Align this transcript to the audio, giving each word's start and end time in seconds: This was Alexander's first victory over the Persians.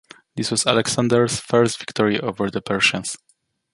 This 0.35 0.49
was 0.49 0.65
Alexander's 0.65 1.39
first 1.39 1.77
victory 1.77 2.19
over 2.19 2.49
the 2.49 2.59
Persians. 2.59 3.17